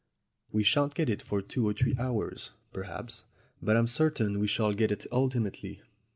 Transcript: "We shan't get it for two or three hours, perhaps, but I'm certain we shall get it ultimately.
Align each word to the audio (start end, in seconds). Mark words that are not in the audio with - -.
"We 0.51 0.63
shan't 0.63 0.95
get 0.95 1.11
it 1.11 1.21
for 1.21 1.43
two 1.43 1.67
or 1.67 1.73
three 1.73 1.95
hours, 1.99 2.53
perhaps, 2.73 3.25
but 3.61 3.77
I'm 3.77 3.85
certain 3.85 4.39
we 4.39 4.47
shall 4.47 4.73
get 4.73 4.91
it 4.91 5.05
ultimately. 5.11 5.83